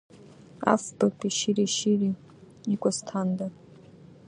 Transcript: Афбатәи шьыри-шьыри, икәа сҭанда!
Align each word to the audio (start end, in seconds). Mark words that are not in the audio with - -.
Афбатәи 0.73 1.35
шьыри-шьыри, 1.37 2.09
икәа 2.73 2.91
сҭанда! 2.97 3.47